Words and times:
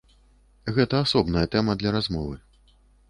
Гэта 0.77 1.01
асобная 1.07 1.43
тэма 1.57 1.77
для 1.83 1.93
размовы. 1.97 2.35